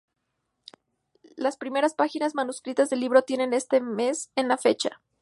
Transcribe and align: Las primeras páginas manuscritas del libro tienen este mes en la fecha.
Las 1.35 1.57
primeras 1.57 1.93
páginas 1.93 2.33
manuscritas 2.33 2.89
del 2.89 3.01
libro 3.01 3.21
tienen 3.21 3.53
este 3.53 3.81
mes 3.81 4.31
en 4.35 4.47
la 4.47 4.57
fecha. 4.57 4.99